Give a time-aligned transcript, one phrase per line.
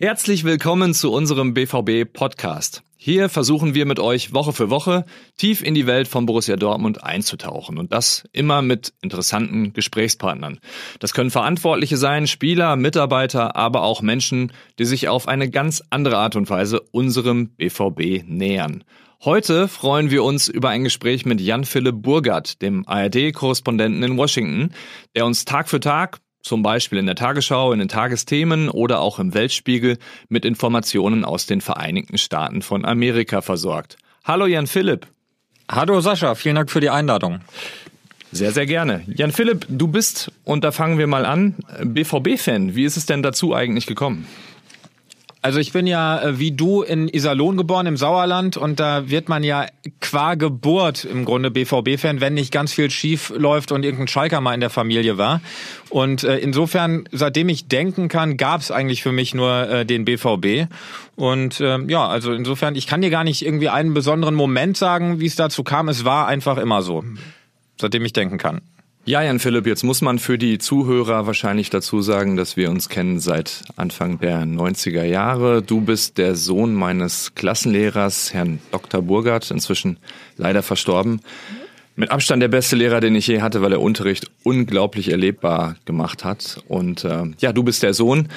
[0.00, 2.84] Herzlich willkommen zu unserem BVB Podcast.
[2.96, 5.04] Hier versuchen wir mit euch Woche für Woche
[5.36, 10.60] tief in die Welt von Borussia Dortmund einzutauchen und das immer mit interessanten Gesprächspartnern.
[11.00, 16.18] Das können Verantwortliche sein, Spieler, Mitarbeiter, aber auch Menschen, die sich auf eine ganz andere
[16.18, 18.84] Art und Weise unserem BVB nähern.
[19.24, 24.70] Heute freuen wir uns über ein Gespräch mit Jan-Philipp Burgert, dem ARD-Korrespondenten in Washington,
[25.16, 29.18] der uns Tag für Tag zum Beispiel in der Tagesschau, in den Tagesthemen oder auch
[29.18, 29.98] im Weltspiegel
[30.28, 33.96] mit Informationen aus den Vereinigten Staaten von Amerika versorgt.
[34.24, 35.06] Hallo Jan Philipp.
[35.70, 37.40] Hallo Sascha, vielen Dank für die Einladung.
[38.30, 39.02] Sehr, sehr gerne.
[39.06, 42.74] Jan Philipp, du bist, und da fangen wir mal an, BVB-Fan.
[42.74, 44.26] Wie ist es denn dazu eigentlich gekommen?
[45.48, 49.30] Also ich bin ja äh, wie du in Iserlohn geboren im Sauerland und da wird
[49.30, 49.64] man ja
[49.98, 54.52] qua Geburt im Grunde BVB-Fan, wenn nicht ganz viel schief läuft und irgendein Schalker mal
[54.52, 55.40] in der Familie war.
[55.88, 60.04] Und äh, insofern, seitdem ich denken kann, gab es eigentlich für mich nur äh, den
[60.04, 60.70] BVB.
[61.16, 65.18] Und äh, ja, also insofern, ich kann dir gar nicht irgendwie einen besonderen Moment sagen,
[65.18, 65.88] wie es dazu kam.
[65.88, 67.04] Es war einfach immer so,
[67.80, 68.60] seitdem ich denken kann.
[69.08, 72.90] Ja, Jan Philipp, jetzt muss man für die Zuhörer wahrscheinlich dazu sagen, dass wir uns
[72.90, 75.62] kennen seit Anfang der 90er Jahre.
[75.62, 79.00] Du bist der Sohn meines Klassenlehrers, Herrn Dr.
[79.00, 79.96] Burgert, inzwischen
[80.36, 81.22] leider verstorben.
[81.96, 86.22] Mit Abstand der beste Lehrer, den ich je hatte, weil er Unterricht unglaublich erlebbar gemacht
[86.22, 86.62] hat.
[86.68, 88.28] Und äh, ja, du bist der Sohn,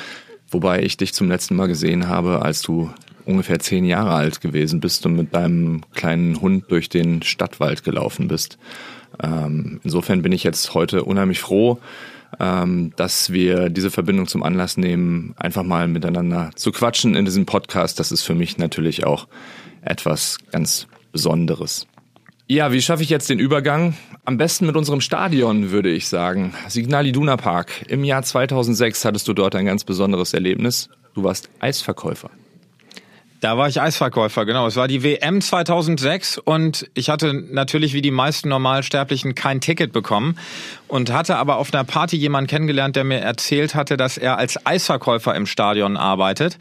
[0.49, 2.89] wobei ich dich zum letzten Mal gesehen habe, als du
[3.25, 8.27] ungefähr zehn Jahre alt gewesen bist und mit deinem kleinen Hund durch den Stadtwald gelaufen
[8.27, 8.57] bist.
[9.21, 11.79] Ähm, insofern bin ich jetzt heute unheimlich froh,
[12.39, 17.45] ähm, dass wir diese Verbindung zum Anlass nehmen, einfach mal miteinander zu quatschen in diesem
[17.45, 17.99] Podcast.
[17.99, 19.27] Das ist für mich natürlich auch
[19.81, 21.87] etwas ganz Besonderes.
[22.47, 23.95] Ja, wie schaffe ich jetzt den Übergang?
[24.25, 26.53] Am besten mit unserem Stadion, würde ich sagen.
[26.67, 27.85] Signal Iduna Park.
[27.87, 30.89] Im Jahr 2006 hattest du dort ein ganz besonderes Erlebnis.
[31.13, 32.29] Du warst Eisverkäufer.
[33.41, 34.67] Da war ich Eisverkäufer, genau.
[34.67, 39.91] Es war die WM 2006 und ich hatte natürlich wie die meisten Normalsterblichen kein Ticket
[39.91, 40.37] bekommen
[40.87, 44.63] und hatte aber auf einer Party jemanden kennengelernt, der mir erzählt hatte, dass er als
[44.63, 46.59] Eisverkäufer im Stadion arbeitet.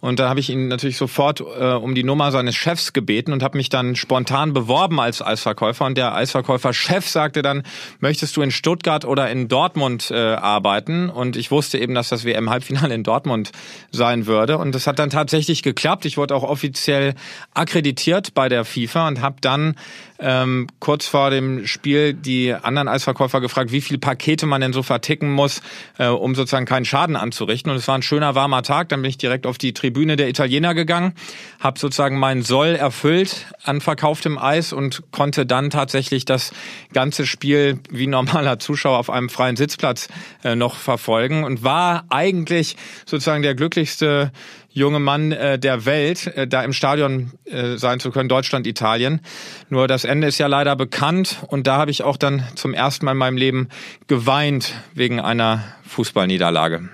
[0.00, 3.42] Und da habe ich ihn natürlich sofort äh, um die Nummer seines Chefs gebeten und
[3.42, 5.86] habe mich dann spontan beworben als Eisverkäufer.
[5.86, 7.62] Und der Eisverkäufer-Chef sagte dann,
[8.00, 11.08] möchtest du in Stuttgart oder in Dortmund äh, arbeiten?
[11.08, 13.50] Und ich wusste eben, dass das WM-Halbfinale in Dortmund
[13.92, 14.58] sein würde.
[14.58, 16.04] Und das hat dann tatsächlich geklappt.
[16.04, 17.14] Ich wurde auch offiziell
[17.54, 19.74] akkreditiert bei der FIFA und habe dann
[20.20, 24.82] ähm, kurz vor dem Spiel die anderen Eisverkäufer gefragt, wie viele Pakete man denn so
[24.82, 25.62] verticken muss,
[25.96, 27.70] äh, um sozusagen keinen Schaden anzurichten.
[27.70, 28.88] Und es war ein schöner warmer Tag.
[28.88, 31.14] Dann bin ich direkt auf die Tribüne der Italiener gegangen,
[31.60, 36.52] habe sozusagen meinen Soll erfüllt an verkauftem Eis und konnte dann tatsächlich das
[36.92, 40.08] ganze Spiel wie normaler Zuschauer auf einem freien Sitzplatz
[40.42, 44.32] äh, noch verfolgen und war eigentlich sozusagen der glücklichste
[44.78, 49.20] junge Mann äh, der Welt, äh, da im Stadion äh, sein zu können, Deutschland, Italien.
[49.68, 53.04] Nur das Ende ist ja leider bekannt und da habe ich auch dann zum ersten
[53.04, 53.68] Mal in meinem Leben
[54.06, 56.88] geweint wegen einer Fußballniederlage.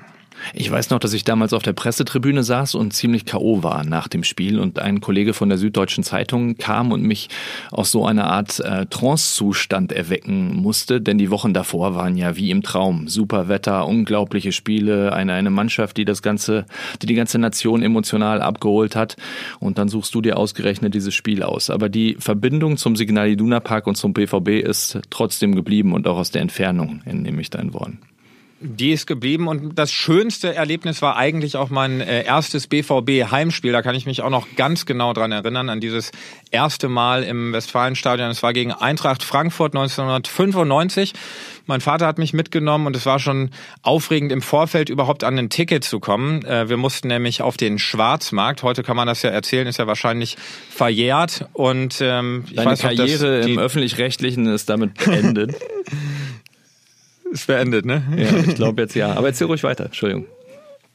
[0.52, 3.62] Ich weiß noch, dass ich damals auf der Pressetribüne saß und ziemlich K.O.
[3.62, 7.28] war nach dem Spiel und ein Kollege von der Süddeutschen Zeitung kam und mich
[7.70, 12.50] aus so einer Art äh, Trance-Zustand erwecken musste, denn die Wochen davor waren ja wie
[12.50, 13.08] im Traum.
[13.08, 16.66] Super Wetter, unglaubliche Spiele, eine, eine Mannschaft, die das ganze,
[17.00, 19.16] die die ganze Nation emotional abgeholt hat
[19.60, 21.70] und dann suchst du dir ausgerechnet dieses Spiel aus.
[21.70, 26.18] Aber die Verbindung zum Signal Iduna Park und zum BVB ist trotzdem geblieben und auch
[26.18, 27.92] aus der Entfernung entnehme ich dein Wort.
[28.66, 33.72] Die ist geblieben und das schönste Erlebnis war eigentlich auch mein äh, erstes BVB-Heimspiel.
[33.72, 36.12] Da kann ich mich auch noch ganz genau dran erinnern, an dieses
[36.50, 38.30] erste Mal im Westfalenstadion.
[38.30, 41.12] Es war gegen Eintracht Frankfurt 1995.
[41.66, 43.50] Mein Vater hat mich mitgenommen und es war schon
[43.82, 46.42] aufregend im Vorfeld überhaupt an ein Ticket zu kommen.
[46.46, 48.62] Äh, wir mussten nämlich auf den Schwarzmarkt.
[48.62, 50.38] Heute kann man das ja erzählen, ist ja wahrscheinlich
[50.70, 51.50] verjährt.
[51.52, 55.54] Und ähm, ich Deine weiß Karriere noch, im öffentlich-rechtlichen ist damit beendet.
[57.34, 58.02] ist beendet, ne?
[58.16, 59.12] Ja, ich glaube jetzt ja.
[59.12, 60.26] Aber erzähl ruhig weiter, Entschuldigung.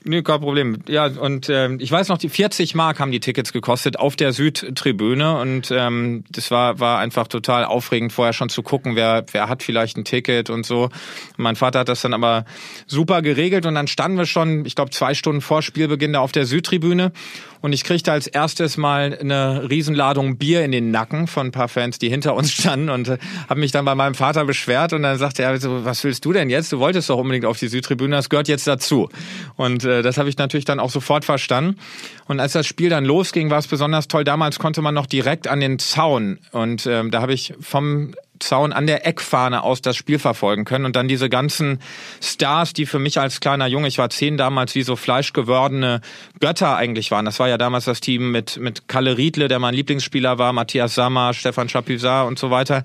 [0.06, 0.80] Nee, kein Problem.
[0.88, 4.32] Ja, und äh, ich weiß noch, die 40 Mark haben die Tickets gekostet auf der
[4.32, 9.50] Südtribüne und ähm, das war war einfach total aufregend vorher schon zu gucken, wer wer
[9.50, 10.90] hat vielleicht ein Ticket und so.
[11.36, 12.46] Mein Vater hat das dann aber
[12.88, 16.32] super geregelt und dann standen wir schon, ich glaube zwei Stunden vor Spielbeginn da auf
[16.32, 17.12] der Südtribüne
[17.62, 21.68] und ich kriegte als erstes mal eine Riesenladung Bier in den Nacken von ein paar
[21.68, 23.18] Fans, die hinter uns standen und äh,
[23.50, 26.34] habe mich dann bei meinem Vater beschwert und dann sagte er, so, was willst du
[26.34, 26.72] denn jetzt?
[26.72, 29.10] Du wolltest doch unbedingt auf die Südtribüne, das gehört jetzt dazu.
[29.56, 31.78] Und äh, das habe ich natürlich dann auch sofort verstanden.
[32.26, 34.24] Und als das Spiel dann losging, war es besonders toll.
[34.24, 38.74] Damals konnte man noch direkt an den Zaun und ähm, da habe ich vom Zaun
[38.74, 41.80] an der Eckfahne aus das Spiel verfolgen können und dann diese ganzen
[42.22, 46.02] Stars, die für mich als kleiner Junge, ich war zehn damals, wie so fleischgewordene
[46.40, 47.26] Götter eigentlich waren.
[47.26, 50.96] Das war ja damals das Team mit, mit Kalle Riedle, der mein Lieblingsspieler war, Matthias
[50.96, 52.84] Sammer, Stefan Chapuisat und so weiter.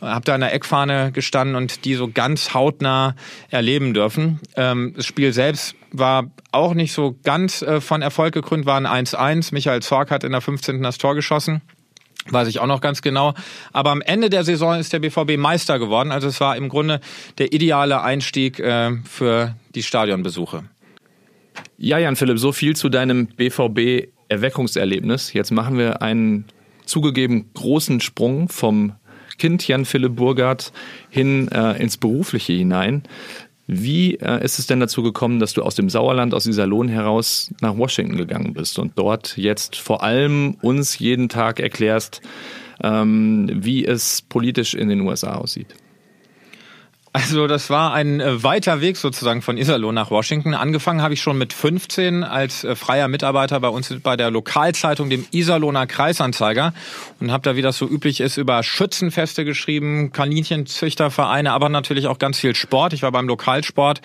[0.00, 3.14] Hab da an der Eckfahne gestanden und die so ganz hautnah
[3.50, 4.40] erleben dürfen.
[4.56, 9.06] Ähm, das Spiel selbst war auch nicht so ganz äh, von Erfolg gekrönt, war ein
[9.06, 9.52] 1-1.
[9.52, 10.82] Michael Zorc hat in der 15.
[10.82, 11.62] das Tor geschossen.
[12.30, 13.34] Weiß ich auch noch ganz genau.
[13.72, 16.10] Aber am Ende der Saison ist der BVB Meister geworden.
[16.10, 17.00] Also es war im Grunde
[17.38, 20.64] der ideale Einstieg äh, für die Stadionbesuche.
[21.78, 25.32] Ja, Jan Philipp, so viel zu deinem BVB Erweckungserlebnis.
[25.32, 26.46] Jetzt machen wir einen
[26.84, 28.94] zugegeben großen Sprung vom
[29.38, 30.72] Kind Jan Philipp Burgard
[31.10, 33.02] hin äh, ins Berufliche hinein.
[33.66, 36.88] Wie äh, ist es denn dazu gekommen, dass du aus dem Sauerland, aus dieser Lohn
[36.88, 42.22] heraus nach Washington gegangen bist und dort jetzt vor allem uns jeden Tag erklärst,
[42.82, 45.74] ähm, wie es politisch in den USA aussieht?
[47.16, 50.52] Also das war ein äh, weiter Weg sozusagen von Iserlohn nach Washington.
[50.52, 55.08] Angefangen habe ich schon mit 15 als äh, freier Mitarbeiter bei uns bei der Lokalzeitung,
[55.08, 56.74] dem Iserlohner Kreisanzeiger
[57.18, 62.18] und habe da, wie das so üblich ist, über Schützenfeste geschrieben, Kaninchenzüchtervereine, aber natürlich auch
[62.18, 62.92] ganz viel Sport.
[62.92, 64.02] Ich war beim Lokalsport,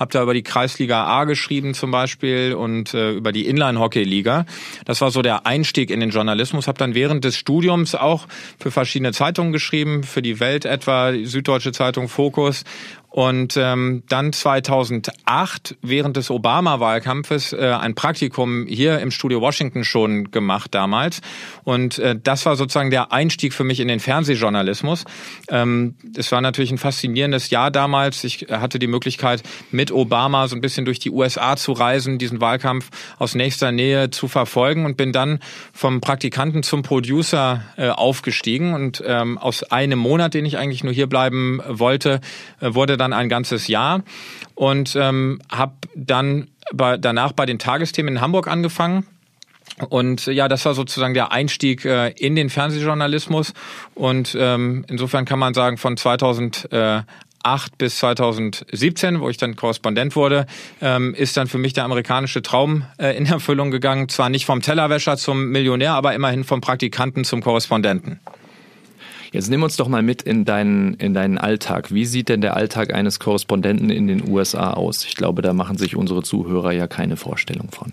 [0.00, 4.46] habe da über die Kreisliga A geschrieben zum Beispiel und äh, über die Inline-Hockey-Liga.
[4.86, 6.66] Das war so der Einstieg in den Journalismus.
[6.66, 8.26] Habe dann während des Studiums auch
[8.58, 12.64] für verschiedene Zeitungen geschrieben, für die Welt etwa, die Süddeutsche Zeitung, Fokus
[13.10, 20.30] und ähm, dann 2008 während des Obama-Wahlkampfes äh, ein Praktikum hier im Studio Washington schon
[20.30, 21.20] gemacht damals.
[21.64, 25.04] Und äh, das war sozusagen der Einstieg für mich in den Fernsehjournalismus.
[25.48, 28.22] Ähm, es war natürlich ein faszinierendes Jahr damals.
[28.22, 29.42] Ich hatte die Möglichkeit,
[29.72, 34.10] mit Obama so ein bisschen durch die USA zu reisen, diesen Wahlkampf aus nächster Nähe
[34.10, 35.40] zu verfolgen und bin dann
[35.72, 38.72] vom Praktikanten zum Producer äh, aufgestiegen.
[38.72, 42.20] Und ähm, aus einem Monat, den ich eigentlich nur hier bleiben wollte,
[42.60, 44.02] äh, wurde dann ein ganzes Jahr
[44.54, 49.06] und ähm, habe dann bei, danach bei den Tagesthemen in Hamburg angefangen.
[49.88, 53.54] Und ja, das war sozusagen der Einstieg äh, in den Fernsehjournalismus.
[53.94, 57.06] Und ähm, insofern kann man sagen, von 2008
[57.78, 60.46] bis 2017, wo ich dann Korrespondent wurde,
[60.82, 64.08] ähm, ist dann für mich der amerikanische Traum äh, in Erfüllung gegangen.
[64.08, 68.20] Zwar nicht vom Tellerwäscher zum Millionär, aber immerhin vom Praktikanten zum Korrespondenten.
[69.32, 71.92] Jetzt nimm uns doch mal mit in deinen, in deinen Alltag.
[71.94, 75.04] Wie sieht denn der Alltag eines Korrespondenten in den USA aus?
[75.04, 77.92] Ich glaube, da machen sich unsere Zuhörer ja keine Vorstellung von.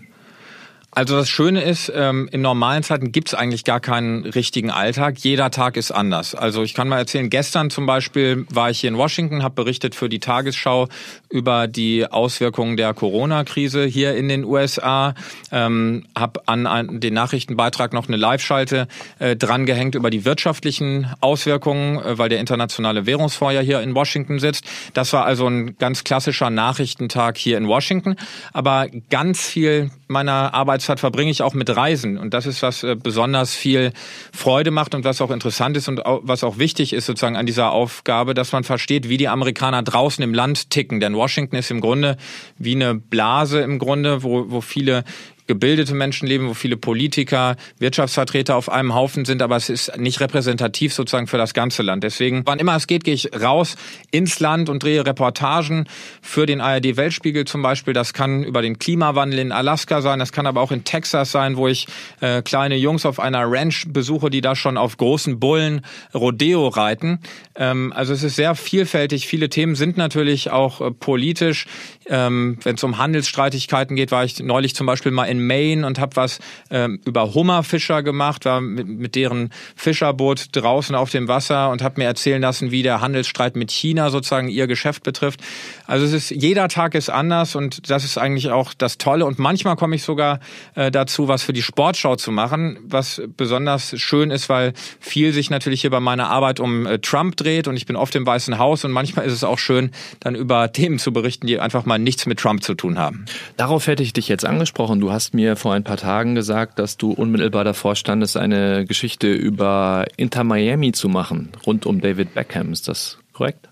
[0.98, 5.16] Also das Schöne ist, ähm, in normalen Zeiten gibt es eigentlich gar keinen richtigen Alltag.
[5.18, 6.34] Jeder Tag ist anders.
[6.34, 9.94] Also ich kann mal erzählen, gestern zum Beispiel war ich hier in Washington, habe berichtet
[9.94, 10.88] für die Tagesschau
[11.30, 15.14] über die Auswirkungen der Corona-Krise hier in den USA,
[15.52, 18.88] ähm, habe an, an den Nachrichtenbeitrag noch eine Live-Schalte
[19.20, 24.40] äh, drangehängt über die wirtschaftlichen Auswirkungen, äh, weil der Internationale Währungsfonds ja hier in Washington
[24.40, 24.64] sitzt.
[24.94, 28.16] Das war also ein ganz klassischer Nachrichtentag hier in Washington.
[28.52, 32.18] Aber ganz viel meiner Arbeitszeit verbringe ich auch mit Reisen.
[32.18, 33.92] Und das ist, was äh, besonders viel
[34.32, 37.72] Freude macht und was auch interessant ist und was auch wichtig ist sozusagen an dieser
[37.72, 41.00] Aufgabe, dass man versteht, wie die Amerikaner draußen im Land ticken.
[41.00, 42.16] Denn Washington ist im Grunde
[42.58, 45.04] wie eine Blase im Grunde, wo, wo viele
[45.48, 50.20] gebildete Menschen leben, wo viele Politiker, Wirtschaftsvertreter auf einem Haufen sind, aber es ist nicht
[50.20, 52.04] repräsentativ sozusagen für das ganze Land.
[52.04, 53.76] Deswegen, wann immer es geht, gehe ich raus
[54.10, 55.86] ins Land und drehe Reportagen
[56.22, 57.94] für den ARD Weltspiegel zum Beispiel.
[57.94, 61.56] Das kann über den Klimawandel in Alaska sein, das kann aber auch in Texas sein,
[61.56, 61.86] wo ich
[62.20, 65.80] äh, kleine Jungs auf einer Ranch besuche, die da schon auf großen Bullen
[66.14, 67.20] Rodeo reiten.
[67.56, 69.26] Ähm, also es ist sehr vielfältig.
[69.26, 71.66] Viele Themen sind natürlich auch äh, politisch.
[72.06, 75.86] Ähm, Wenn es um Handelsstreitigkeiten geht, war ich neulich zum Beispiel mal in in Maine
[75.86, 76.38] und habe was
[76.70, 82.00] ähm, über Hummerfischer gemacht, war mit, mit deren Fischerboot draußen auf dem Wasser und habe
[82.00, 85.40] mir erzählen lassen, wie der Handelsstreit mit China sozusagen ihr Geschäft betrifft.
[85.86, 89.26] Also es ist jeder Tag ist anders und das ist eigentlich auch das Tolle.
[89.26, 90.40] Und manchmal komme ich sogar
[90.74, 95.50] äh, dazu, was für die Sportschau zu machen, was besonders schön ist, weil viel sich
[95.50, 98.58] natürlich hier bei meiner Arbeit um äh, Trump dreht und ich bin oft im Weißen
[98.58, 99.90] Haus und manchmal ist es auch schön,
[100.20, 103.24] dann über Themen zu berichten, die einfach mal nichts mit Trump zu tun haben.
[103.56, 105.00] Darauf hätte ich dich jetzt angesprochen.
[105.00, 108.86] Du hast hast mir vor ein paar Tagen gesagt, dass du unmittelbar davor standest, eine
[108.86, 112.72] Geschichte über Inter Miami zu machen, rund um David Beckham.
[112.72, 113.68] Ist das korrekt?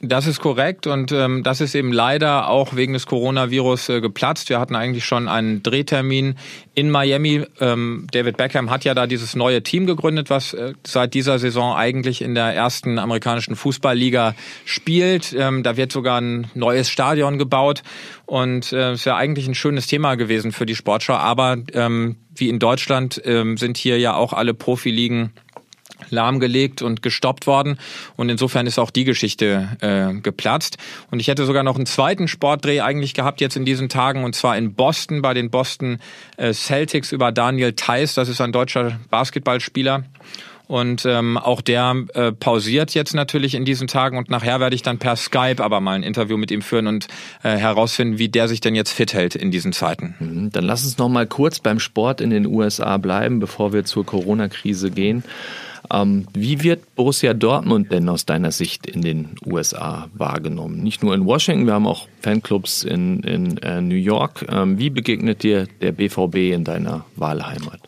[0.00, 4.48] Das ist korrekt und ähm, das ist eben leider auch wegen des Coronavirus äh, geplatzt.
[4.48, 6.36] Wir hatten eigentlich schon einen Drehtermin
[6.74, 7.44] in Miami.
[7.58, 11.74] Ähm, David Beckham hat ja da dieses neue Team gegründet, was äh, seit dieser Saison
[11.74, 15.34] eigentlich in der ersten amerikanischen Fußballliga spielt.
[15.36, 17.82] Ähm, da wird sogar ein neues Stadion gebaut
[18.24, 21.14] und äh, ist ja eigentlich ein schönes Thema gewesen für die Sportschau.
[21.14, 25.32] Aber ähm, wie in Deutschland ähm, sind hier ja auch alle Profiligen
[26.10, 27.78] lahmgelegt und gestoppt worden.
[28.16, 30.78] Und insofern ist auch die Geschichte äh, geplatzt.
[31.10, 34.34] Und ich hätte sogar noch einen zweiten Sportdreh eigentlich gehabt jetzt in diesen Tagen, und
[34.34, 35.98] zwar in Boston bei den Boston
[36.36, 38.14] äh, Celtics über Daniel Theiss.
[38.14, 40.04] Das ist ein deutscher Basketballspieler.
[40.68, 44.82] Und ähm, auch der äh, pausiert jetzt natürlich in diesen Tagen und nachher werde ich
[44.82, 47.08] dann per Skype aber mal ein Interview mit ihm führen und
[47.42, 50.14] äh, herausfinden, wie der sich denn jetzt fit hält in diesen Zeiten.
[50.20, 50.52] Mhm.
[50.52, 54.04] Dann lass uns noch mal kurz beim Sport in den USA bleiben, bevor wir zur
[54.04, 55.24] Corona-Krise gehen.
[55.90, 60.82] Ähm, wie wird Borussia Dortmund denn aus deiner Sicht in den USA wahrgenommen?
[60.82, 64.44] Nicht nur in Washington, wir haben auch Fanclubs in, in äh, New York.
[64.50, 67.87] Ähm, wie begegnet dir der BVB in deiner Wahlheimat?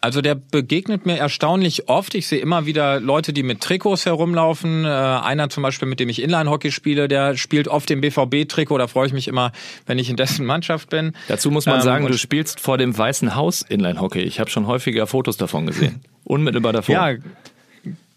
[0.00, 2.14] Also der begegnet mir erstaunlich oft.
[2.14, 4.84] Ich sehe immer wieder Leute, die mit Trikots herumlaufen.
[4.84, 8.78] Äh, einer zum Beispiel, mit dem ich Inline-Hockey spiele, der spielt oft im BVB-Trikot.
[8.78, 9.50] Da freue ich mich immer,
[9.86, 11.14] wenn ich in dessen Mannschaft bin.
[11.26, 14.20] Dazu muss man ähm, sagen, du spielst vor dem Weißen Haus Inline-Hockey.
[14.20, 16.00] Ich habe schon häufiger Fotos davon gesehen.
[16.24, 16.94] Unmittelbar davor.
[16.94, 17.14] Ja,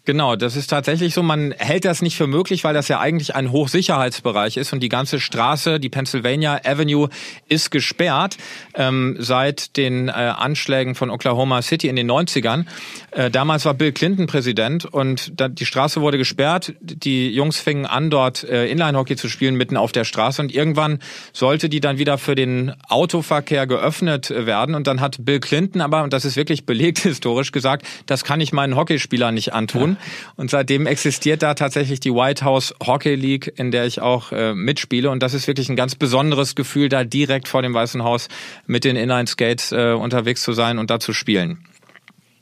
[0.03, 1.21] Genau, das ist tatsächlich so.
[1.21, 4.89] Man hält das nicht für möglich, weil das ja eigentlich ein Hochsicherheitsbereich ist und die
[4.89, 7.09] ganze Straße, die Pennsylvania Avenue,
[7.47, 8.37] ist gesperrt
[8.73, 12.65] ähm, seit den äh, Anschlägen von Oklahoma City in den 90ern.
[13.11, 16.73] Äh, damals war Bill Clinton Präsident und da, die Straße wurde gesperrt.
[16.81, 20.97] Die Jungs fingen an, dort äh, Inline-Hockey zu spielen, mitten auf der Straße und irgendwann
[21.31, 26.01] sollte die dann wieder für den Autoverkehr geöffnet werden und dann hat Bill Clinton aber,
[26.01, 29.90] und das ist wirklich belegt historisch, gesagt, das kann ich meinen Hockeyspielern nicht antun.
[30.35, 34.53] Und seitdem existiert da tatsächlich die White House Hockey League, in der ich auch äh,
[34.53, 35.09] mitspiele.
[35.09, 38.27] Und das ist wirklich ein ganz besonderes Gefühl, da direkt vor dem Weißen Haus
[38.67, 41.65] mit den Inline Skates äh, unterwegs zu sein und da zu spielen.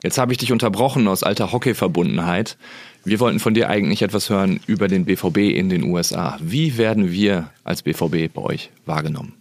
[0.03, 2.57] Jetzt habe ich dich unterbrochen aus alter Hockey-Verbundenheit.
[3.03, 6.37] Wir wollten von dir eigentlich etwas hören über den BVB in den USA.
[6.41, 9.38] Wie werden wir als BVB bei euch wahrgenommen?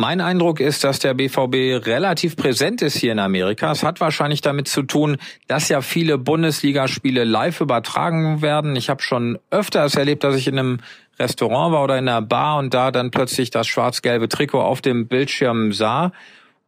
[0.00, 3.72] Mein Eindruck ist, dass der BVB relativ präsent ist hier in Amerika.
[3.72, 5.16] Es hat wahrscheinlich damit zu tun,
[5.48, 8.76] dass ja viele Bundesligaspiele live übertragen werden.
[8.76, 10.78] Ich habe schon öfters erlebt, dass ich in einem
[11.18, 15.08] Restaurant war oder in einer Bar und da dann plötzlich das schwarz-gelbe Trikot auf dem
[15.08, 16.12] Bildschirm sah.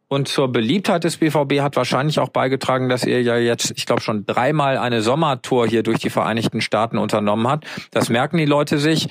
[0.08, 4.00] Und zur Beliebtheit des BVB hat wahrscheinlich auch beigetragen, dass ihr ja jetzt, ich glaube,
[4.00, 7.64] schon dreimal eine Sommertour hier durch die Vereinigten Staaten unternommen habt.
[7.92, 9.08] Das merken die Leute sich.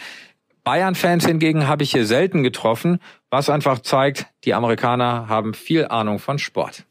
[0.70, 3.00] Bayern-Fans hingegen habe ich hier selten getroffen,
[3.32, 6.86] was einfach zeigt, die Amerikaner haben viel Ahnung von Sport.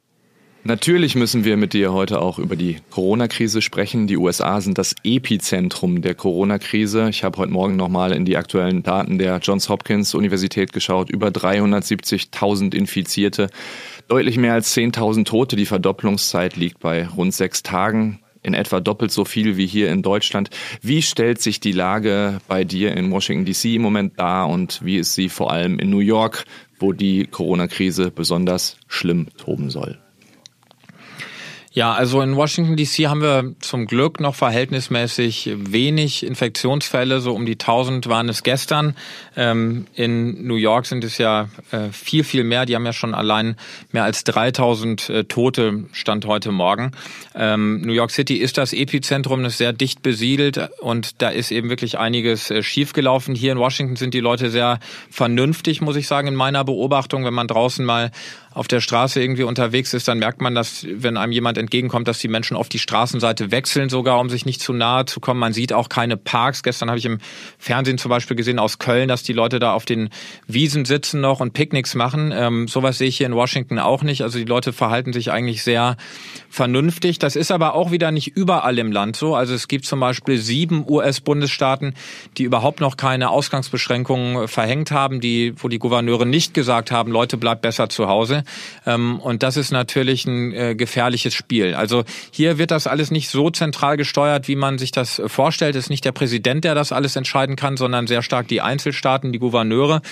[0.64, 4.08] Natürlich müssen wir mit dir heute auch über die Corona-Krise sprechen.
[4.08, 7.08] Die USA sind das Epizentrum der Corona-Krise.
[7.08, 11.08] Ich habe heute Morgen nochmal in die aktuellen Daten der Johns Hopkins Universität geschaut.
[11.08, 13.49] Über 370.000 Infizierte,
[14.08, 15.54] deutlich mehr als 10.000 Tote.
[15.54, 20.02] Die Verdopplungszeit liegt bei rund sechs Tagen in etwa doppelt so viel wie hier in
[20.02, 20.50] Deutschland.
[20.83, 24.97] Wie stellt sich die Lage bei dir in Washington DC im Moment dar und wie
[24.97, 26.45] ist sie vor allem in New York,
[26.78, 29.99] wo die Corona-Krise besonders schlimm toben soll?
[31.72, 37.20] Ja, also in Washington DC haben wir zum Glück noch verhältnismäßig wenig Infektionsfälle.
[37.20, 38.96] So um die 1000 waren es gestern.
[39.37, 42.64] Ähm, in New York sind es ja äh, viel, viel mehr.
[42.64, 43.56] Die haben ja schon allein
[43.92, 46.92] mehr als 3000 äh, Tote Stand heute Morgen.
[47.34, 51.68] Ähm, New York City ist das Epizentrum, ist sehr dicht besiedelt und da ist eben
[51.68, 53.34] wirklich einiges äh, schiefgelaufen.
[53.34, 57.26] Hier in Washington sind die Leute sehr vernünftig, muss ich sagen, in meiner Beobachtung.
[57.26, 58.10] Wenn man draußen mal
[58.58, 62.18] auf der Straße irgendwie unterwegs ist, dann merkt man, dass wenn einem jemand entgegenkommt, dass
[62.18, 65.38] die Menschen auf die Straßenseite wechseln, sogar um sich nicht zu nahe zu kommen.
[65.38, 66.64] Man sieht auch keine Parks.
[66.64, 67.18] Gestern habe ich im
[67.56, 70.10] Fernsehen zum Beispiel gesehen aus Köln, dass die Leute da auf den
[70.48, 72.32] Wiesen sitzen noch und Picknicks machen.
[72.34, 74.22] Ähm, sowas sehe ich hier in Washington auch nicht.
[74.22, 75.96] Also die Leute verhalten sich eigentlich sehr
[76.50, 77.20] vernünftig.
[77.20, 79.36] Das ist aber auch wieder nicht überall im Land so.
[79.36, 81.94] Also es gibt zum Beispiel sieben US-Bundesstaaten,
[82.36, 87.36] die überhaupt noch keine Ausgangsbeschränkungen verhängt haben, die, wo die Gouverneure nicht gesagt haben, Leute,
[87.36, 88.42] bleibt besser zu Hause.
[88.86, 91.74] Ähm, und das ist natürlich ein äh, gefährliches Spiel.
[91.74, 95.76] Also hier wird das alles nicht so zentral gesteuert, wie man sich das vorstellt.
[95.76, 99.32] Es ist nicht der Präsident, der das alles entscheiden kann, sondern sehr stark die Einzelstaaten,
[99.32, 100.02] die Gouverneure.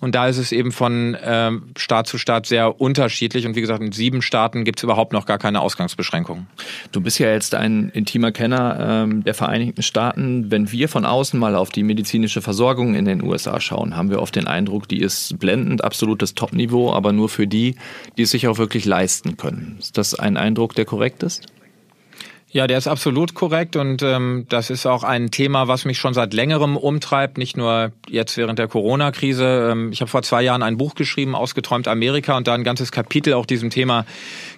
[0.00, 3.46] Und da ist es eben von ähm, Staat zu Staat sehr unterschiedlich.
[3.46, 6.46] Und wie gesagt, in sieben Staaten gibt es überhaupt noch gar keine Ausgangsbeschränkungen.
[6.92, 10.50] Du bist ja jetzt ein intimer Kenner ähm, der Vereinigten Staaten.
[10.50, 14.20] Wenn wir von außen mal auf die medizinische Versorgung in den USA schauen, haben wir
[14.20, 17.76] oft den Eindruck, die ist blendend, absolutes Topniveau, aber nur für die,
[18.16, 19.76] die es sich auch wirklich leisten können.
[19.78, 21.46] Ist das ein Eindruck, der korrekt ist?
[22.52, 26.12] Ja, der ist absolut korrekt und ähm, das ist auch ein Thema, was mich schon
[26.12, 29.70] seit längerem umtreibt, nicht nur jetzt während der Corona-Krise.
[29.72, 32.92] Ähm, ich habe vor zwei Jahren ein Buch geschrieben, Ausgeträumt Amerika, und da ein ganzes
[32.92, 34.04] Kapitel auch diesem Thema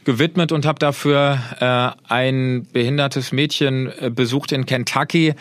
[0.02, 5.35] gewidmet und habe dafür äh, ein behindertes Mädchen äh, besucht in Kentucky.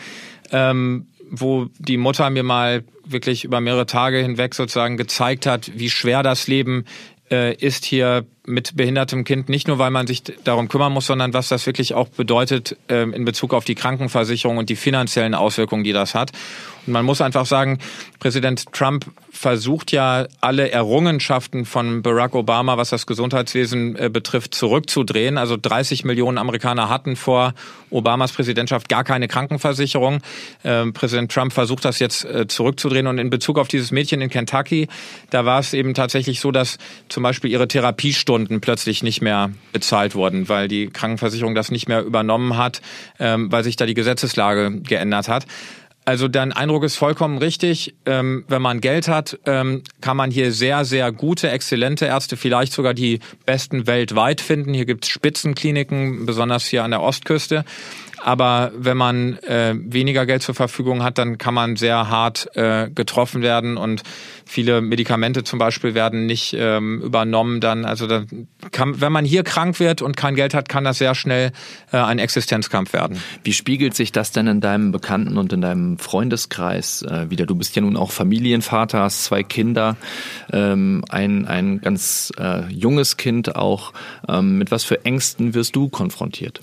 [0.52, 5.90] Ähm, wo die Mutter mir mal wirklich über mehrere Tage hinweg sozusagen gezeigt hat, wie
[5.90, 6.84] schwer das Leben
[7.30, 11.32] äh, ist hier mit behindertem Kind nicht nur, weil man sich darum kümmern muss, sondern
[11.32, 15.84] was das wirklich auch bedeutet ähm, in Bezug auf die Krankenversicherung und die finanziellen Auswirkungen,
[15.84, 16.32] die das hat.
[16.86, 17.78] Man muss einfach sagen,
[18.18, 25.38] Präsident Trump versucht ja alle Errungenschaften von Barack Obama, was das Gesundheitswesen äh, betrifft, zurückzudrehen.
[25.38, 27.54] Also 30 Millionen Amerikaner hatten vor
[27.90, 30.20] Obamas Präsidentschaft gar keine Krankenversicherung.
[30.64, 33.06] Ähm, Präsident Trump versucht das jetzt äh, zurückzudrehen.
[33.06, 34.88] Und in Bezug auf dieses Mädchen in Kentucky,
[35.30, 40.14] da war es eben tatsächlich so, dass zum Beispiel ihre Therapiestunden plötzlich nicht mehr bezahlt
[40.14, 42.82] wurden, weil die Krankenversicherung das nicht mehr übernommen hat,
[43.18, 45.46] ähm, weil sich da die Gesetzeslage geändert hat.
[46.06, 47.94] Also dein Eindruck ist vollkommen richtig.
[48.04, 52.72] Ähm, wenn man Geld hat, ähm, kann man hier sehr, sehr gute, exzellente Ärzte, vielleicht
[52.72, 54.74] sogar die besten weltweit finden.
[54.74, 57.64] Hier gibt's Spitzenkliniken, besonders hier an der Ostküste.
[58.24, 62.88] Aber wenn man äh, weniger Geld zur Verfügung hat, dann kann man sehr hart äh,
[62.88, 64.02] getroffen werden und
[64.46, 67.60] viele Medikamente zum Beispiel werden nicht ähm, übernommen.
[67.60, 70.96] Dann, also dann kann, wenn man hier krank wird und kein Geld hat, kann das
[70.96, 71.52] sehr schnell
[71.92, 73.20] äh, ein Existenzkampf werden.
[73.42, 77.44] Wie spiegelt sich das denn in deinem Bekannten- und in deinem Freundeskreis äh, wieder?
[77.44, 79.98] Du bist ja nun auch Familienvater, hast zwei Kinder,
[80.50, 83.92] ähm, ein, ein ganz äh, junges Kind auch.
[84.26, 86.62] Ähm, mit was für Ängsten wirst du konfrontiert?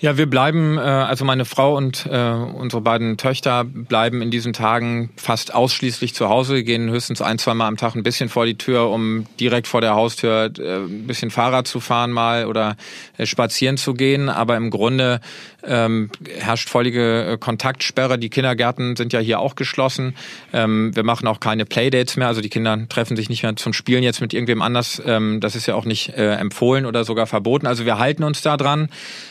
[0.00, 4.52] Ja, wir bleiben, äh, also meine Frau und äh, unsere beiden Töchter bleiben in diesen
[4.52, 8.28] Tagen fast ausschließlich zu Hause, wir gehen höchstens ein, zwei Mal am Tag ein bisschen
[8.28, 12.46] vor die Tür, um direkt vor der Haustür äh, ein bisschen Fahrrad zu fahren mal
[12.46, 12.76] oder
[13.16, 14.28] äh, spazieren zu gehen.
[14.28, 15.20] Aber im Grunde
[15.64, 18.18] ähm, herrscht völlige äh, Kontaktsperre.
[18.18, 20.14] Die Kindergärten sind ja hier auch geschlossen.
[20.52, 23.72] Ähm, wir machen auch keine Playdates mehr, also die Kinder treffen sich nicht mehr zum
[23.72, 25.02] Spielen jetzt mit irgendwem anders.
[25.04, 27.66] Ähm, das ist ja auch nicht äh, empfohlen oder sogar verboten.
[27.66, 28.88] Also wir halten uns da dran.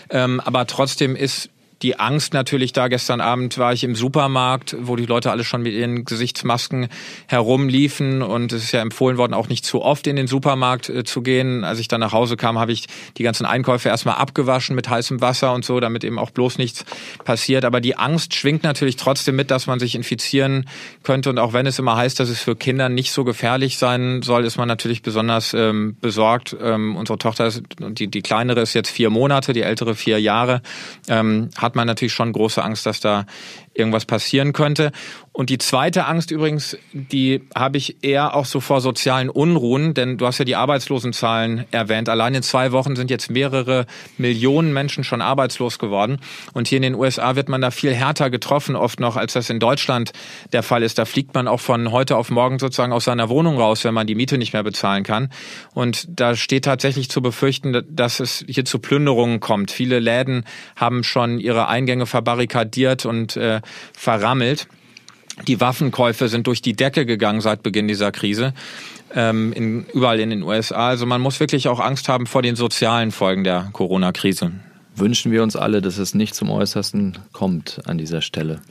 [0.09, 1.49] Ähm, aber trotzdem ist
[1.81, 2.87] die Angst natürlich da.
[2.87, 6.87] Gestern Abend war ich im Supermarkt, wo die Leute alle schon mit ihren Gesichtsmasken
[7.27, 11.03] herumliefen und es ist ja empfohlen worden, auch nicht zu oft in den Supermarkt äh,
[11.03, 11.63] zu gehen.
[11.63, 15.21] Als ich dann nach Hause kam, habe ich die ganzen Einkäufe erstmal abgewaschen mit heißem
[15.21, 16.85] Wasser und so, damit eben auch bloß nichts
[17.23, 17.65] passiert.
[17.65, 20.67] Aber die Angst schwingt natürlich trotzdem mit, dass man sich infizieren
[21.03, 24.21] könnte und auch wenn es immer heißt, dass es für Kinder nicht so gefährlich sein
[24.21, 26.55] soll, ist man natürlich besonders ähm, besorgt.
[26.61, 30.61] Ähm, unsere Tochter ist, die, die kleinere ist jetzt vier Monate, die ältere vier Jahre,
[31.07, 33.25] ähm, hat man natürlich schon große Angst, dass da
[33.77, 34.91] irgendwas passieren könnte.
[35.37, 40.17] Und die zweite Angst übrigens, die habe ich eher auch so vor sozialen Unruhen, denn
[40.17, 42.09] du hast ja die Arbeitslosenzahlen erwähnt.
[42.09, 43.85] Allein in zwei Wochen sind jetzt mehrere
[44.17, 46.17] Millionen Menschen schon arbeitslos geworden.
[46.53, 49.51] Und hier in den USA wird man da viel härter getroffen, oft noch, als das
[49.51, 50.11] in Deutschland
[50.53, 50.97] der Fall ist.
[50.97, 54.07] Da fliegt man auch von heute auf morgen sozusagen aus seiner Wohnung raus, wenn man
[54.07, 55.29] die Miete nicht mehr bezahlen kann.
[55.75, 59.69] Und da steht tatsächlich zu befürchten, dass es hier zu Plünderungen kommt.
[59.69, 63.61] Viele Läden haben schon ihre Eingänge verbarrikadiert und äh,
[63.93, 64.67] verrammelt.
[65.47, 68.53] Die Waffenkäufe sind durch die Decke gegangen seit Beginn dieser Krise,
[69.13, 70.89] ähm, in, überall in den USA.
[70.89, 74.51] Also man muss wirklich auch Angst haben vor den sozialen Folgen der Corona-Krise.
[74.95, 78.61] Wünschen wir uns alle, dass es nicht zum Äußersten kommt an dieser Stelle.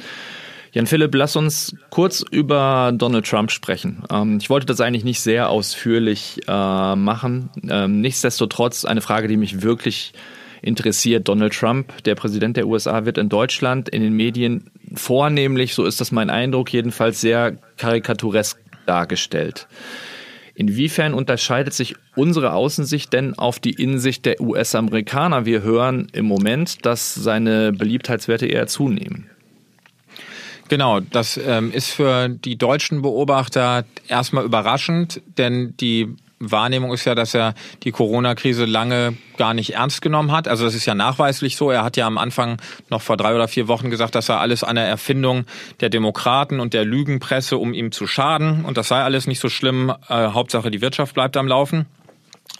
[0.72, 4.02] Jan Philipp, lass uns kurz über Donald Trump sprechen.
[4.11, 7.48] Ähm, ich wollte das eigentlich nicht sehr ausführlich äh, machen.
[7.66, 10.12] Ähm, nichtsdestotrotz eine Frage, die mich wirklich
[10.61, 11.28] interessiert.
[11.28, 16.00] Donald Trump, der Präsident der USA, wird in Deutschland in den Medien vornehmlich, so ist
[16.00, 19.66] das mein Eindruck, jedenfalls sehr karikaturesk dargestellt.
[20.54, 25.44] Inwiefern unterscheidet sich unsere Außensicht denn auf die Innensicht der US-Amerikaner?
[25.44, 29.30] Wir hören im Moment, dass seine Beliebtheitswerte eher zunehmen.
[30.68, 37.14] Genau, das ähm, ist für die deutschen Beobachter erstmal überraschend, denn die Wahrnehmung ist ja,
[37.14, 40.49] dass er die Corona-Krise lange gar nicht ernst genommen hat.
[40.49, 41.70] Also das ist ja nachweislich so.
[41.70, 42.59] Er hat ja am Anfang
[42.90, 45.44] noch vor drei oder vier Wochen gesagt, dass er alles an der Erfindung
[45.81, 48.64] der Demokraten und der Lügenpresse, um ihm zu schaden.
[48.64, 49.92] Und das sei alles nicht so schlimm.
[50.09, 51.87] Äh, Hauptsache, die Wirtschaft bleibt am Laufen.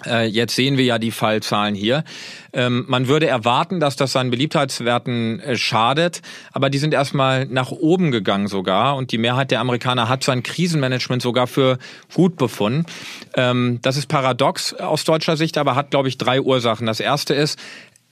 [0.05, 2.05] Äh, jetzt sehen wir ja die Fallzahlen hier.
[2.53, 6.21] Ähm, man würde erwarten, dass das seinen Beliebtheitswerten äh, schadet,
[6.53, 10.43] aber die sind erstmal nach oben gegangen sogar und die Mehrheit der Amerikaner hat sein
[10.43, 11.79] Krisenmanagement sogar für
[12.13, 12.85] gut befunden.
[13.35, 16.87] Ähm, das ist paradox aus deutscher Sicht, aber hat, glaube ich, drei Ursachen.
[16.87, 17.59] Das erste ist,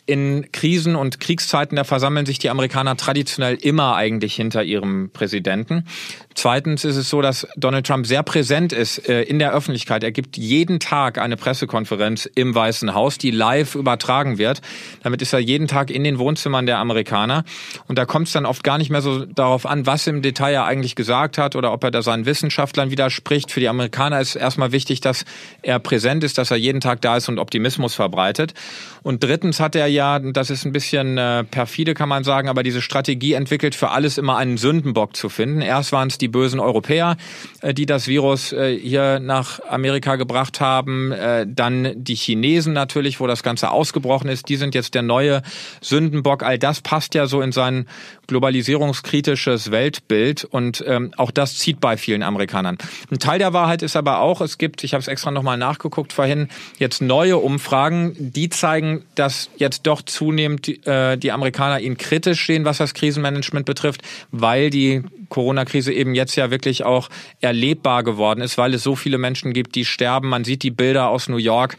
[0.06, 5.86] in Krisen und Kriegszeiten, da versammeln sich die Amerikaner traditionell immer eigentlich hinter ihrem Präsidenten.
[6.34, 10.02] Zweitens ist es so, dass Donald Trump sehr präsent ist äh, in der Öffentlichkeit.
[10.02, 14.60] Er gibt jeden Tag eine Pressekonferenz im Weißen Haus, die live übertragen wird.
[15.02, 17.44] Damit ist er jeden Tag in den Wohnzimmern der Amerikaner.
[17.86, 20.52] Und da kommt es dann oft gar nicht mehr so darauf an, was im Detail
[20.52, 23.50] er eigentlich gesagt hat oder ob er da seinen Wissenschaftlern widerspricht.
[23.50, 25.24] Für die Amerikaner ist erstmal wichtig, dass
[25.62, 28.54] er präsent ist, dass er jeden Tag da ist und Optimismus verbreitet.
[29.02, 32.62] Und drittens hat er ja, das ist ein bisschen äh, perfide, kann man sagen, aber
[32.62, 35.62] diese Strategie entwickelt, für alles immer einen Sündenbock zu finden.
[35.62, 37.16] Erst waren es die bösen Europäer,
[37.62, 41.12] äh, die das Virus äh, hier nach Amerika gebracht haben.
[41.12, 44.48] Äh, dann die Chinesen natürlich, wo das Ganze ausgebrochen ist.
[44.48, 45.42] Die sind jetzt der neue
[45.80, 46.42] Sündenbock.
[46.42, 47.86] All das passt ja so in sein
[48.26, 52.78] globalisierungskritisches Weltbild und ähm, auch das zieht bei vielen Amerikanern.
[53.10, 56.12] Ein Teil der Wahrheit ist aber auch, es gibt, ich habe es extra nochmal nachgeguckt
[56.12, 61.96] vorhin, jetzt neue Umfragen, die zeigen, dass jetzt doch zunehmend die, äh, die Amerikaner ihnen
[61.96, 67.08] kritisch sehen, was das Krisenmanagement betrifft, weil die Corona-Krise eben jetzt ja wirklich auch
[67.40, 70.28] erlebbar geworden ist, weil es so viele Menschen gibt, die sterben.
[70.28, 71.76] Man sieht die Bilder aus New York,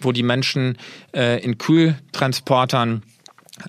[0.00, 0.78] wo die Menschen
[1.14, 3.02] äh, in Kühltransportern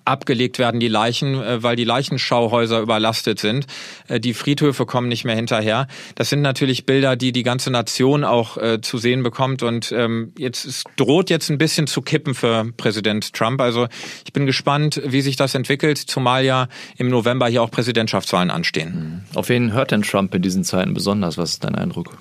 [0.06, 3.67] abgelegt werden die Leichen, äh, weil die Leichenschauhäuser überlastet sind.
[4.08, 5.88] Äh, die Friedhöfe kommen nicht mehr hinterher.
[6.15, 9.63] Das sind natürlich Bilder, die die ganze Nation auch äh, zu sehen bekommt.
[9.63, 13.62] Und ähm, jetzt es droht jetzt ein bisschen zu kippen für Präsident Trump.
[13.62, 13.88] Also
[14.25, 19.25] ich bin gespannt, wie sich das entwickelt, zumal ja im November hier auch Präsidentschaftswahlen anstehen.
[19.36, 21.38] Auf wen hört denn Trump in diesen Zeiten besonders?
[21.38, 22.17] Was ist dein Eindruck?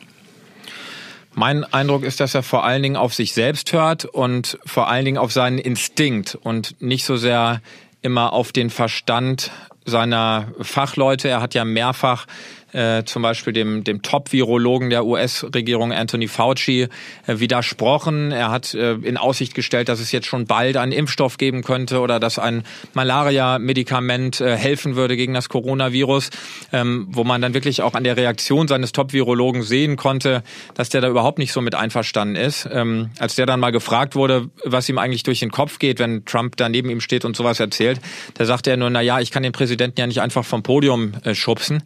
[1.34, 5.04] Mein Eindruck ist, dass er vor allen Dingen auf sich selbst hört und vor allen
[5.04, 7.60] Dingen auf seinen Instinkt und nicht so sehr
[8.02, 9.50] immer auf den Verstand
[9.84, 11.28] seiner Fachleute.
[11.28, 12.26] Er hat ja mehrfach
[12.72, 16.88] äh, zum Beispiel dem, dem Top-Virologen der US-Regierung Anthony Fauci äh,
[17.26, 18.32] widersprochen.
[18.32, 22.00] Er hat äh, in Aussicht gestellt, dass es jetzt schon bald einen Impfstoff geben könnte
[22.00, 26.30] oder dass ein Malaria-Medikament äh, helfen würde gegen das Coronavirus,
[26.72, 30.42] ähm, wo man dann wirklich auch an der Reaktion seines Top-Virologen sehen konnte,
[30.74, 32.68] dass der da überhaupt nicht so mit einverstanden ist.
[32.72, 36.24] Ähm, als der dann mal gefragt wurde, was ihm eigentlich durch den Kopf geht, wenn
[36.24, 38.00] Trump da neben ihm steht und sowas erzählt,
[38.34, 41.14] da sagte er nur, na ja, ich kann den Präsidenten ja nicht einfach vom Podium
[41.24, 41.82] äh, schubsen.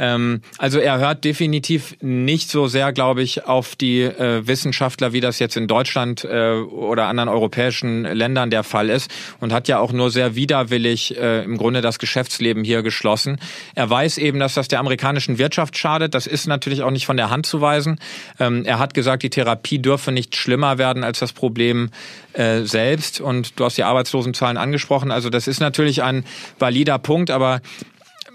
[0.00, 5.20] Ähm, also er hört definitiv nicht so sehr, glaube ich, auf die äh, Wissenschaftler, wie
[5.20, 9.10] das jetzt in Deutschland äh, oder anderen europäischen Ländern der Fall ist
[9.40, 13.38] und hat ja auch nur sehr widerwillig äh, im Grunde das Geschäftsleben hier geschlossen.
[13.74, 16.14] Er weiß eben, dass das der amerikanischen Wirtschaft schadet.
[16.14, 18.00] Das ist natürlich auch nicht von der Hand zu weisen.
[18.38, 21.90] Ähm, er hat gesagt, die Therapie dürfe nicht schlimmer werden als das Problem
[22.32, 23.20] äh, selbst.
[23.20, 25.10] Und du hast die Arbeitslosenzahlen angesprochen.
[25.10, 26.24] Also das ist natürlich ein
[26.58, 27.60] valider Punkt, aber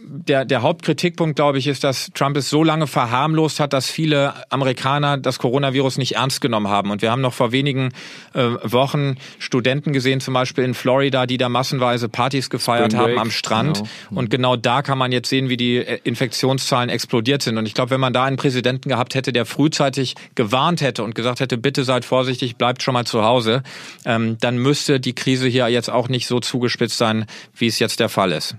[0.08, 4.34] der, der Hauptkritikpunkt, glaube ich, ist, dass Trump es so lange verharmlost hat, dass viele
[4.52, 6.91] Amerikaner das Coronavirus nicht ernst genommen haben.
[6.91, 7.89] Und wir haben noch vor wenigen
[8.34, 13.12] äh, Wochen Studenten gesehen, zum Beispiel in Florida, die da massenweise Partys gefeiert Spring haben
[13.13, 13.78] Break, am Strand.
[14.10, 14.20] Genau.
[14.20, 17.58] Und genau da kann man jetzt sehen, wie die äh, Infektionszahlen explodiert sind.
[17.58, 21.15] Und ich glaube, wenn man da einen Präsidenten gehabt hätte, der frühzeitig gewarnt hätte und
[21.15, 23.63] gesagt hätte, bitte seid vorsichtig, bleibt schon mal zu Hause,
[24.06, 28.00] ähm, dann müsste die Krise hier jetzt auch nicht so zugespitzt sein, wie es jetzt
[28.00, 28.56] der Fall ist.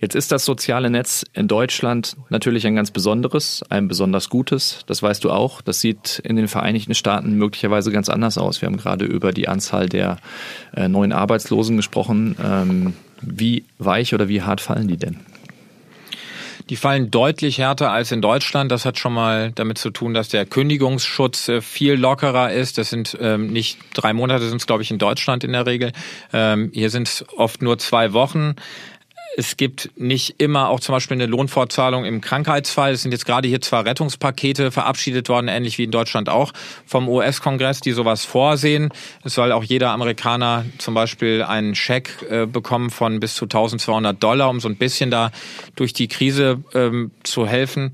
[0.00, 4.84] Jetzt ist das soziale Netz in Deutschland natürlich ein ganz besonderes, ein besonders gutes.
[4.86, 5.60] Das weißt du auch.
[5.60, 8.62] Das sieht in den Vereinigten Staaten möglicherweise ganz anders aus.
[8.62, 10.18] Wir haben gerade über die Anzahl der
[10.76, 12.36] äh, neuen Arbeitslosen gesprochen.
[12.42, 15.18] Ähm, wie weich oder wie hart fallen die denn?
[16.70, 18.70] Die fallen deutlich härter als in Deutschland.
[18.70, 22.78] Das hat schon mal damit zu tun, dass der Kündigungsschutz äh, viel lockerer ist.
[22.78, 25.92] Das sind ähm, nicht drei Monate, sind es glaube ich in Deutschland in der Regel.
[26.32, 28.54] Ähm, hier sind es oft nur zwei Wochen.
[29.38, 32.94] Es gibt nicht immer auch zum Beispiel eine Lohnfortzahlung im Krankheitsfall.
[32.94, 36.52] Es sind jetzt gerade hier zwar Rettungspakete verabschiedet worden, ähnlich wie in Deutschland auch
[36.86, 38.88] vom US-Kongress, die sowas vorsehen.
[39.22, 44.20] Es soll auch jeder Amerikaner zum Beispiel einen Scheck äh, bekommen von bis zu 1200
[44.20, 45.30] Dollar, um so ein bisschen da
[45.76, 47.92] durch die Krise ähm, zu helfen.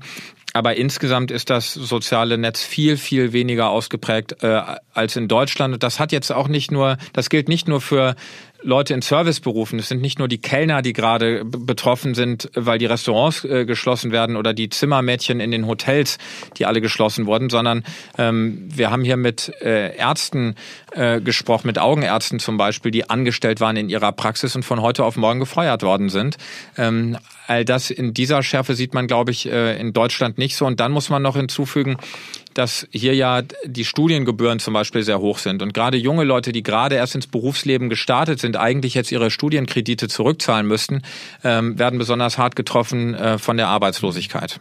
[0.53, 4.61] Aber insgesamt ist das soziale Netz viel, viel weniger ausgeprägt äh,
[4.93, 5.83] als in Deutschland.
[5.83, 8.15] das hat jetzt auch nicht nur, das gilt nicht nur für
[8.65, 9.77] Leute in Serviceberufen.
[9.77, 14.11] Es sind nicht nur die Kellner, die gerade betroffen sind, weil die Restaurants äh, geschlossen
[14.11, 16.17] werden oder die Zimmermädchen in den Hotels,
[16.57, 17.83] die alle geschlossen wurden, sondern
[18.17, 20.55] ähm, wir haben hier mit äh, Ärzten
[20.91, 25.03] äh, gesprochen, mit Augenärzten zum Beispiel, die angestellt waren in ihrer Praxis und von heute
[25.05, 26.37] auf morgen gefeuert worden sind.
[26.75, 30.65] Ähm, all das in dieser Schärfe sieht man, glaube ich, äh, in Deutschland nicht so.
[30.65, 31.97] Und dann muss man noch hinzufügen,
[32.55, 35.61] dass hier ja die Studiengebühren zum Beispiel sehr hoch sind.
[35.61, 40.07] Und gerade junge Leute, die gerade erst ins Berufsleben gestartet sind, eigentlich jetzt ihre Studienkredite
[40.07, 41.03] zurückzahlen müssten,
[41.43, 44.59] ähm, werden besonders hart getroffen äh, von der Arbeitslosigkeit.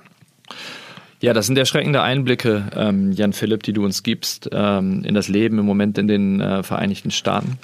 [1.20, 5.28] Ja, das sind erschreckende Einblicke, ähm, Jan Philipp, die du uns gibst ähm, in das
[5.28, 7.59] Leben im Moment in den äh, Vereinigten Staaten.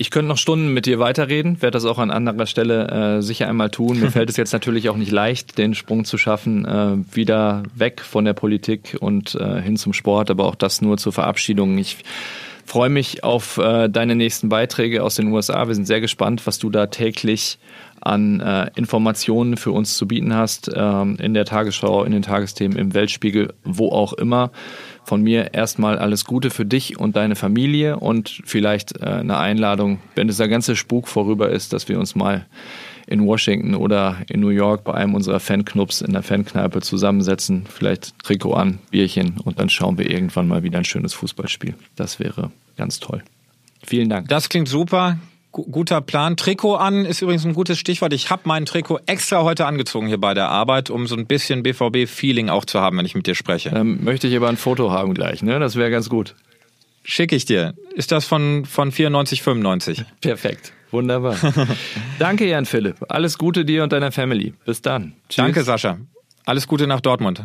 [0.00, 3.46] Ich könnte noch Stunden mit dir weiterreden, werde das auch an anderer Stelle äh, sicher
[3.48, 4.00] einmal tun.
[4.00, 8.00] Mir fällt es jetzt natürlich auch nicht leicht, den Sprung zu schaffen, äh, wieder weg
[8.00, 11.76] von der Politik und äh, hin zum Sport, aber auch das nur zur Verabschiedung.
[11.76, 11.98] Ich
[12.64, 15.68] freue mich auf äh, deine nächsten Beiträge aus den USA.
[15.68, 17.58] Wir sind sehr gespannt, was du da täglich
[18.00, 22.78] an äh, Informationen für uns zu bieten hast, ähm, in der Tagesschau, in den Tagesthemen,
[22.78, 24.50] im Weltspiegel, wo auch immer.
[25.04, 29.98] Von mir erstmal alles Gute für dich und deine Familie und vielleicht äh, eine Einladung,
[30.14, 32.46] wenn dieser ganze Spuk vorüber ist, dass wir uns mal
[33.06, 38.16] in Washington oder in New York bei einem unserer Fanclubs in der Fankneipe zusammensetzen, vielleicht
[38.20, 41.74] Trikot an, Bierchen und dann schauen wir irgendwann mal wieder ein schönes Fußballspiel.
[41.96, 43.22] Das wäre ganz toll.
[43.82, 44.28] Vielen Dank.
[44.28, 45.18] Das klingt super.
[45.52, 46.36] Guter Plan.
[46.36, 48.12] Trikot an ist übrigens ein gutes Stichwort.
[48.12, 51.62] Ich habe mein Trikot extra heute angezogen hier bei der Arbeit, um so ein bisschen
[51.62, 53.70] BVB-Feeling auch zu haben, wenn ich mit dir spreche.
[53.70, 55.58] Ähm, möchte ich aber ein Foto haben gleich, ne?
[55.58, 56.36] Das wäre ganz gut.
[57.02, 57.74] Schicke ich dir.
[57.94, 60.04] Ist das von, von 94, 95?
[60.20, 60.72] Perfekt.
[60.90, 61.36] Wunderbar.
[62.18, 62.96] Danke, Jan Philipp.
[63.08, 64.54] Alles Gute dir und deiner Family.
[64.64, 65.14] Bis dann.
[65.28, 65.36] Tschüss.
[65.36, 65.98] Danke, Sascha.
[66.44, 67.44] Alles Gute nach Dortmund.